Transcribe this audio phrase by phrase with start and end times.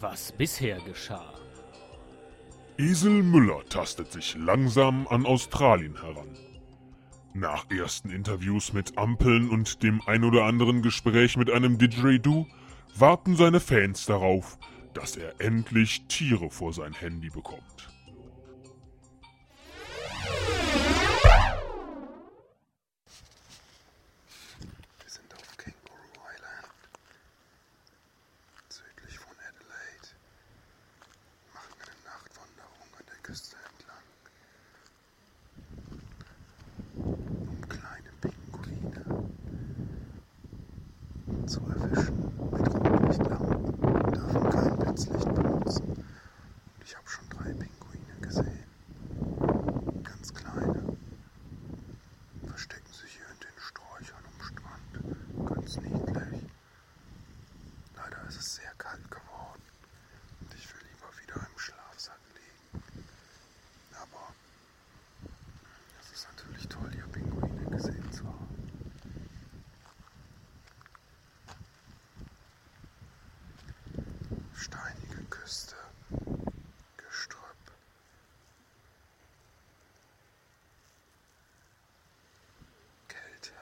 [0.00, 1.32] was bisher geschah.
[2.76, 6.28] Esel Müller tastet sich langsam an Australien heran.
[7.34, 12.46] Nach ersten Interviews mit Ampeln und dem ein oder anderen Gespräch mit einem Didgeridoo
[12.96, 14.58] warten seine Fans darauf,
[14.94, 17.90] dass er endlich Tiere vor sein Handy bekommt.
[25.00, 26.72] Wir sind auf Kangaroo Island,
[28.68, 30.08] südlich von Adelaide.
[31.54, 34.06] Machen eine Nachtwanderung an der Küste entlang,
[36.96, 39.04] um kleine Pinguine
[41.46, 42.18] zu erwischen
[42.52, 44.12] mit Rotlichtlampen.
[44.12, 45.86] Dürfen kein Blitzlicht benutzen.
[45.88, 48.64] Und ich habe schon drei Pinguine gesehen.
[50.02, 50.82] Ganz kleine.
[52.46, 54.92] Verstecken sich hier in den Sträuchern am Strand.
[55.54, 56.50] Ganz niedlich.
[57.96, 59.62] Leider ist es sehr kalt geworden.
[60.40, 62.82] Und ich will lieber wieder im Schlafsack liegen.
[63.94, 64.32] Aber
[66.00, 68.46] es ist natürlich toll, hier Pinguine gesehen zu haben.
[74.54, 75.76] Steinige Küste,
[76.96, 77.42] Gestrüpp.
[83.08, 83.52] Kälte.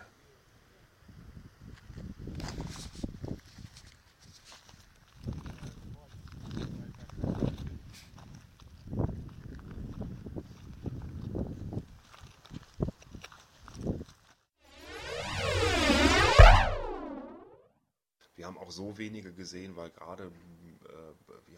[18.36, 20.30] Wir haben auch so wenige gesehen, weil gerade,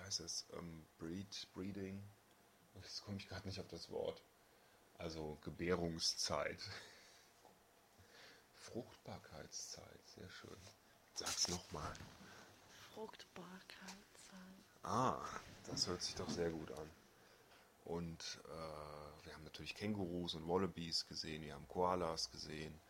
[0.09, 2.03] heißt es, ähm, Breed, Breeding,
[2.77, 4.23] jetzt komme ich gerade nicht auf das Wort,
[4.97, 6.59] also Gebärungszeit,
[8.55, 10.57] Fruchtbarkeitszeit, sehr schön.
[11.15, 11.93] Sag's nochmal.
[12.95, 13.99] Fruchtbarkeit
[14.83, 15.23] Ah,
[15.67, 16.91] das hört sich doch sehr gut an.
[17.85, 22.81] Und äh, wir haben natürlich Kängurus und Wallabies gesehen, wir haben Koalas gesehen.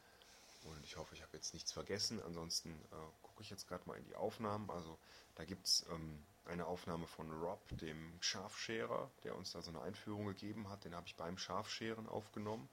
[0.64, 2.22] Und ich hoffe, ich habe jetzt nichts vergessen.
[2.22, 4.70] Ansonsten äh, gucke ich jetzt gerade mal in die Aufnahmen.
[4.70, 4.98] Also
[5.34, 9.82] da gibt es ähm, eine Aufnahme von Rob, dem Schafscherer, der uns da so eine
[9.82, 10.84] Einführung gegeben hat.
[10.84, 12.68] Den habe ich beim Schafscheren aufgenommen.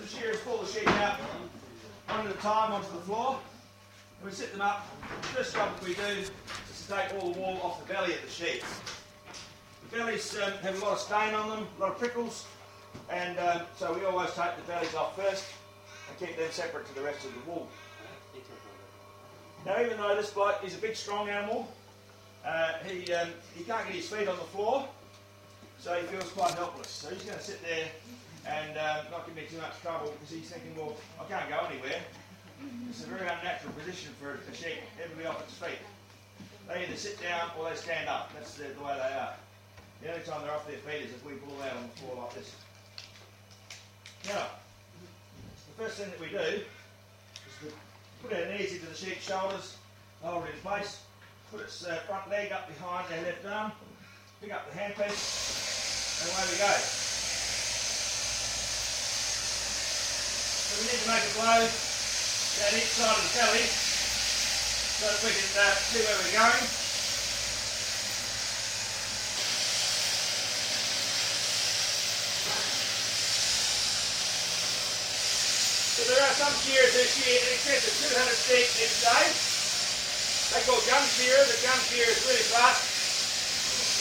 [0.00, 1.18] The shearers pull the sheep out
[2.08, 3.38] at a time onto the floor.
[4.24, 4.86] We sit them up.
[5.22, 8.22] The first job we do is to take all the wool off the belly of
[8.22, 8.62] the sheep.
[9.90, 12.46] The bellies um, have a lot of stain on them, a lot of prickles,
[13.10, 15.44] and um, so we always take the bellies off first
[16.08, 17.68] and keep them separate to the rest of the wool.
[19.66, 21.68] Now, even though this bloke is a big, strong animal,
[22.44, 24.86] uh, he, um, he can't get his feet on the floor,
[25.78, 26.88] so he feels quite helpless.
[26.88, 27.88] So he's going to sit there
[28.46, 31.66] and um, not give me too much trouble because he's thinking, well, I can't go
[31.70, 32.00] anywhere.
[32.90, 34.78] It's a very unnatural position for a sheep
[35.18, 35.80] be off its feet.
[36.68, 38.32] They either sit down or they stand up.
[38.34, 39.34] That's the, the way they are.
[40.02, 42.24] The only time they're off their feet is if we pull out on the floor
[42.24, 42.54] like this.
[44.26, 44.46] Now,
[45.76, 46.64] the first thing that we do is
[47.60, 47.72] to
[48.24, 49.76] put our knees into the sheep's shoulders,
[50.22, 51.02] hold it in place,
[51.52, 53.72] put its uh, front leg up behind their left arm,
[54.40, 56.72] pick up the handpiece, and away we go.
[60.64, 63.68] So we need to make a blow down each side of the belly.
[64.94, 66.83] So that we can uh, see where we're going.
[75.94, 79.30] So there are some shears that shear in excess of 200 sheep each day.
[80.50, 81.38] They call gun shearer.
[81.46, 82.82] The gun shearer is really fast.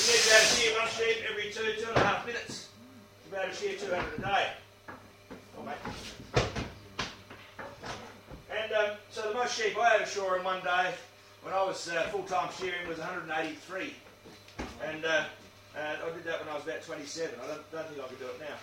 [0.01, 2.73] You need to shear one sheep every two, two and a half minutes.
[3.25, 4.45] To be able to shear 200 a day.
[8.49, 10.97] And um, so the most sheep I ever shore in one day
[11.43, 13.93] when I was uh, full-time shearing was 183.
[14.81, 15.29] And uh,
[15.77, 17.37] uh, I did that when I was about 27.
[17.37, 18.57] I don't, don't think I could do it now.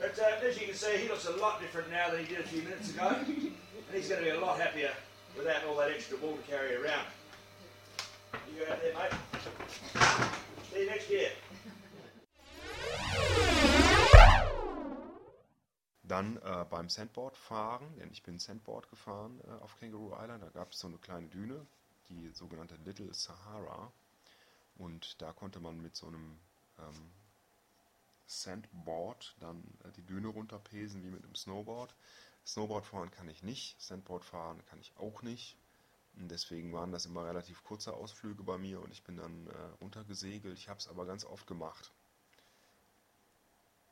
[0.00, 2.40] But uh, as you can see, he looks a lot different now than he did
[2.40, 3.14] a few minutes ago.
[3.18, 3.52] and
[3.92, 4.92] he's going to be a lot happier
[5.36, 7.06] without all that extra wool to carry around.
[8.48, 9.12] You go out there, mate.
[10.72, 11.30] See you next year.
[16.04, 20.42] Dann äh, beim Sandboard fahren, denn ich bin Sandboard gefahren äh, auf Kangaroo Island.
[20.42, 21.64] Da gab es so eine kleine Düne,
[22.08, 23.92] die sogenannte Little Sahara.
[24.76, 26.38] Und da konnte man mit so einem
[26.80, 27.12] ähm,
[28.30, 31.94] Sandboard dann äh, die Düne runterpesen wie mit einem Snowboard.
[32.46, 35.56] Snowboard fahren kann ich nicht, Sandboard fahren kann ich auch nicht.
[36.16, 39.52] Und deswegen waren das immer relativ kurze Ausflüge bei mir und ich bin dann äh,
[39.80, 40.56] runtergesegelt.
[40.56, 41.92] Ich habe es aber ganz oft gemacht.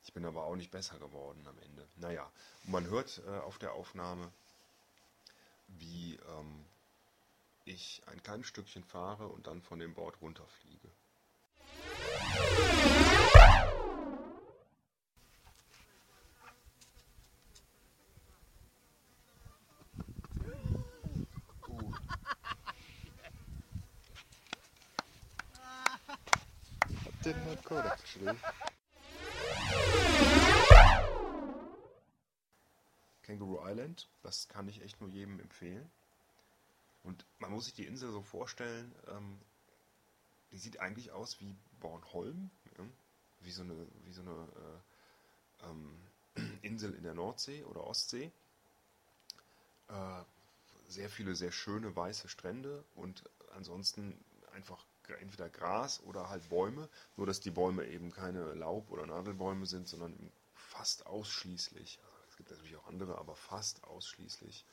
[0.05, 1.87] Ich bin aber auch nicht besser geworden am Ende.
[1.97, 2.31] Naja,
[2.65, 4.33] und man hört äh, auf der Aufnahme,
[5.67, 6.65] wie ähm,
[7.65, 10.89] ich ein kleines Stückchen fahre und dann von dem Board runterfliege.
[27.29, 28.35] Did not good actually.
[33.23, 35.91] Kangaroo Island, das kann ich echt nur jedem empfehlen.
[37.03, 39.39] Und man muss sich die Insel so vorstellen, ähm,
[40.53, 42.49] die sieht eigentlich aus wie Bornholm,
[42.79, 42.85] ja?
[43.41, 43.75] wie so eine,
[44.07, 44.49] wie so eine
[45.61, 46.01] äh, ähm,
[46.63, 48.33] Insel in der Nordsee oder Ostsee.
[49.89, 50.23] Äh,
[50.89, 53.23] sehr viele sehr schöne weiße Strände und
[53.55, 54.19] ansonsten
[54.55, 54.83] einfach
[55.17, 59.89] entweder Gras oder halt Bäume, nur dass die Bäume eben keine Laub- oder Nadelbäume sind,
[59.89, 64.65] sondern fast ausschließlich, also es gibt natürlich auch andere, aber fast ausschließlich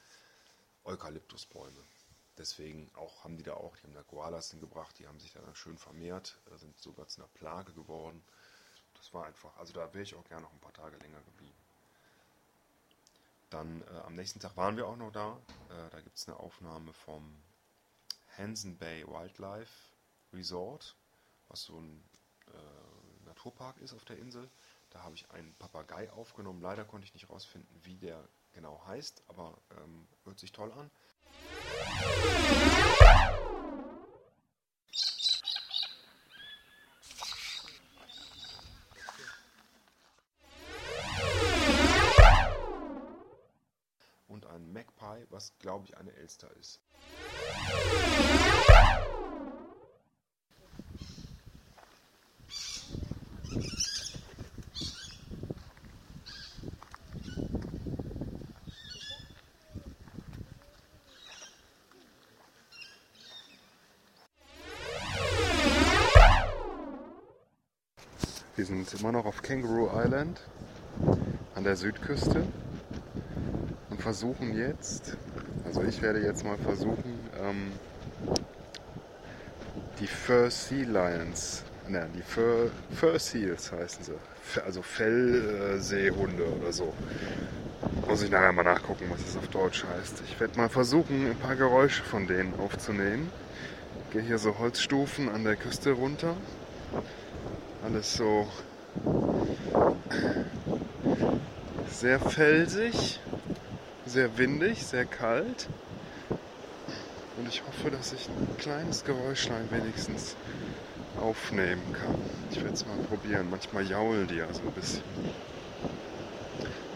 [0.84, 1.84] Eukalyptusbäume.
[2.38, 5.40] Deswegen auch haben die da auch, die haben da Koalas hingebracht, die haben sich da
[5.56, 8.22] schön vermehrt, sind sogar zu einer Plage geworden.
[8.96, 11.56] Das war einfach, also da wäre ich auch gerne noch ein paar Tage länger geblieben.
[13.50, 15.38] Dann äh, am nächsten Tag waren wir auch noch da.
[15.70, 17.42] Äh, da gibt es eine Aufnahme vom
[18.38, 19.95] Hansen Bay Wildlife
[20.36, 20.96] Resort,
[21.48, 22.04] was so ein
[22.48, 24.50] äh, Naturpark ist auf der Insel.
[24.92, 26.62] Da habe ich einen Papagei aufgenommen.
[26.62, 30.92] Leider konnte ich nicht rausfinden, wie der genau heißt, aber ähm, hört sich toll an.
[44.28, 46.80] Und ein Magpie, was glaube ich eine Elster ist.
[68.56, 70.40] Wir sind immer noch auf Kangaroo Island
[71.56, 72.48] an der Südküste
[73.90, 75.18] und versuchen jetzt,
[75.66, 77.74] also ich werde jetzt mal versuchen, ähm,
[80.00, 86.94] die Fur Sea Lions, nein, die Fur, Fur Seals heißen sie, also Fellseehunde oder so.
[88.08, 90.24] Muss ich nachher mal nachgucken, was es auf Deutsch heißt.
[90.30, 93.30] Ich werde mal versuchen, ein paar Geräusche von denen aufzunehmen.
[94.14, 96.38] Gehe hier so Holzstufen an der Küste runter
[97.86, 98.48] alles so
[101.92, 103.20] sehr felsig,
[104.06, 105.68] sehr windig, sehr kalt.
[107.38, 110.36] Und ich hoffe, dass ich ein kleines Geräuschlein wenigstens
[111.22, 112.16] aufnehmen kann.
[112.50, 113.50] Ich werde es mal probieren.
[113.50, 115.04] Manchmal jaulen die ja so ein bisschen.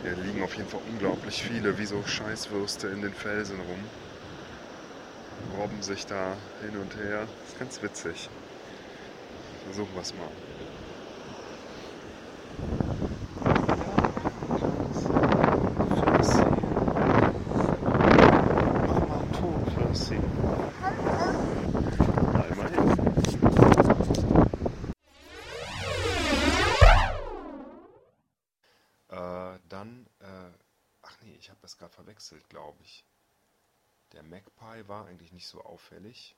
[0.01, 3.83] Hier liegen auf jeden Fall unglaublich viele, wie so Scheißwürste in den Felsen rum.
[5.59, 7.27] Robben sich da hin und her.
[7.41, 8.29] Das ist ganz witzig.
[9.65, 10.29] Versuchen wir es mal.
[31.69, 33.05] Das gerade verwechselt, glaube ich.
[34.13, 36.35] Der Magpie war eigentlich nicht so auffällig.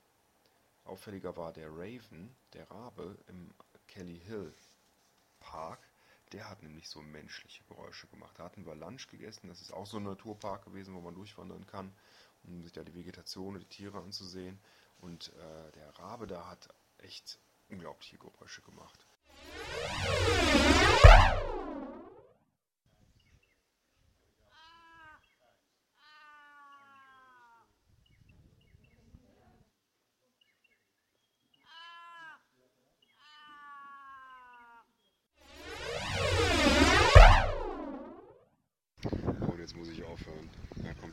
[0.83, 3.53] Auffälliger war der Raven, der Rabe im
[3.87, 4.53] Kelly Hill
[5.39, 5.79] Park.
[6.33, 8.37] Der hat nämlich so menschliche Geräusche gemacht.
[8.37, 9.47] Da hatten wir Lunch gegessen.
[9.47, 11.93] Das ist auch so ein Naturpark gewesen, wo man durchwandern kann,
[12.43, 14.59] um sich da die Vegetation und die Tiere anzusehen.
[14.99, 19.05] Und äh, der Rabe da hat echt unglaubliche Geräusche gemacht.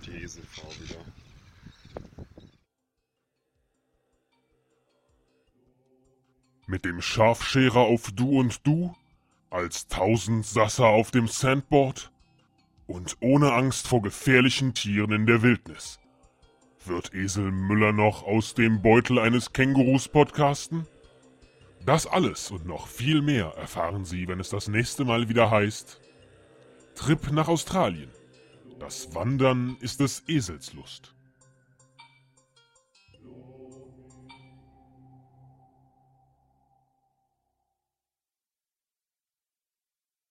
[0.09, 1.05] Die Eselfrau wieder.
[6.67, 8.95] Mit dem Scharfscherer auf Du und Du,
[9.51, 12.11] als Tausendsasser auf dem Sandboard
[12.87, 15.99] und ohne Angst vor gefährlichen Tieren in der Wildnis.
[16.85, 20.87] Wird Esel Müller noch aus dem Beutel eines Kängurus podcasten?
[21.85, 26.01] Das alles und noch viel mehr erfahren Sie, wenn es das nächste Mal wieder heißt
[26.95, 28.11] Trip nach Australien.
[28.79, 31.15] Das Wandern ist des Esels Lust.